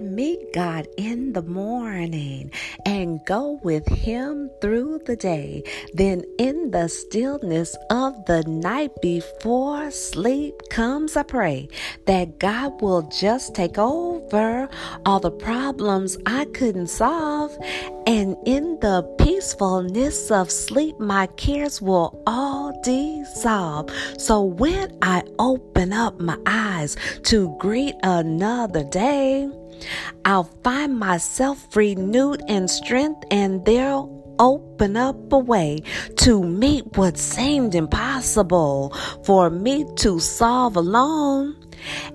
[0.00, 2.50] meet God in the morning
[2.84, 5.62] and go with Him through the day.
[5.94, 11.68] Then, in the stillness of the night before sleep comes, I pray
[12.06, 14.68] that God will just take over
[15.06, 17.56] all the problems I couldn't solve.
[18.06, 23.90] And in the peacefulness of sleep, my cares will all dissolve.
[24.18, 29.48] So when I open up my eyes to greet another day,
[30.24, 35.82] I'll find myself renewed in strength, and there'll open up a way
[36.16, 38.90] to meet what seemed impossible
[39.24, 41.61] for me to solve alone.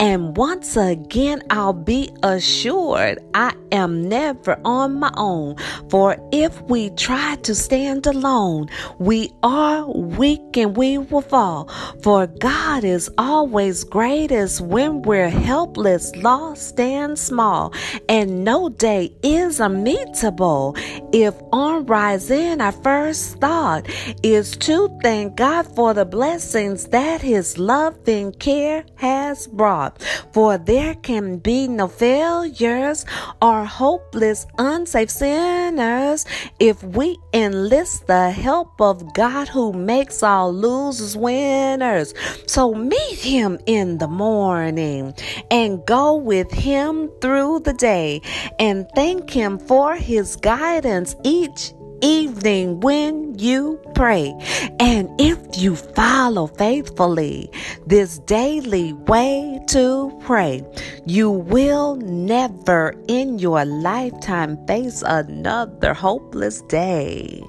[0.00, 5.56] And once again, I'll be assured I am never on my own.
[5.90, 8.68] For if we try to stand alone,
[8.98, 11.68] we are weak and we will fall.
[12.02, 17.72] For God is always greatest when we're helpless, lost, and small.
[18.08, 20.76] And no day is unmeetable.
[21.12, 23.86] If on rising, our first thought
[24.22, 30.02] is to thank God for the blessings that His loving care has brought.
[30.32, 33.04] For there can be no failures
[33.40, 36.24] or hopeless, unsafe sinners
[36.58, 42.14] if we enlist the help of God who makes all losers winners.
[42.46, 45.14] So meet him in the morning
[45.50, 48.22] and go with him through the day
[48.58, 54.34] and thank him for his guidance each evening when you pray.
[54.80, 57.50] And if you follow faithfully
[57.86, 60.64] this daily way to pray,
[61.06, 67.42] you will never in your lifetime face another hopeless day.